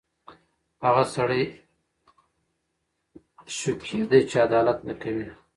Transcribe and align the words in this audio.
هغه 0.85 1.03
سړی 1.15 1.43
شقیه 3.57 4.03
دی 4.11 4.21
چې 4.29 4.35
عدالت 4.47 4.79
نه 4.87 4.93
کوي. 5.01 5.27